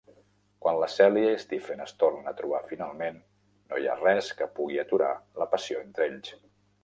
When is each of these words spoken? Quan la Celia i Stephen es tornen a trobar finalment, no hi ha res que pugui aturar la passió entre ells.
Quan 0.63 0.77
la 0.83 0.87
Celia 0.93 1.33
i 1.33 1.41
Stephen 1.41 1.83
es 1.85 1.93
tornen 2.03 2.31
a 2.31 2.33
trobar 2.39 2.61
finalment, 2.71 3.21
no 3.73 3.81
hi 3.83 3.87
ha 3.91 3.99
res 4.01 4.33
que 4.39 4.49
pugui 4.61 4.83
aturar 4.85 5.11
la 5.43 5.51
passió 5.55 5.85
entre 5.85 6.09
ells. 6.13 6.35